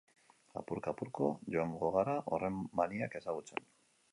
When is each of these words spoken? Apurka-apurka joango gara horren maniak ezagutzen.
Apurka-apurka 0.61 1.27
joango 1.55 1.91
gara 1.99 2.15
horren 2.33 2.59
maniak 2.81 3.19
ezagutzen. 3.21 3.67